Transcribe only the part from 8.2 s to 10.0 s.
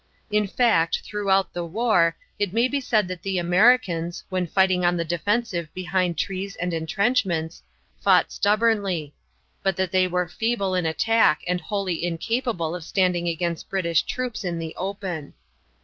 stubbornly; but that